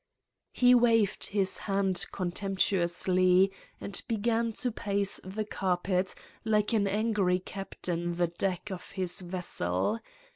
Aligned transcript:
"He 0.51 0.73
waved 0.73 1.27
his 1.27 1.59
hand 1.69 2.07
contemptuously 2.11 3.51
and 3.79 4.01
began 4.07 4.51
to 4.53 4.71
pace 4.71 5.19
the 5.23 5.45
carpet 5.45 6.15
like 6.43 6.73
an 6.73 6.87
angry 6.87 7.37
captain 7.37 8.15
the 8.15 8.25
deck 8.25 8.71
of 8.71 8.93
his 8.93 9.19
vessel. 9.21 9.99